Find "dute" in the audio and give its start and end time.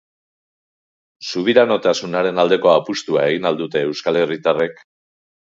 3.61-3.85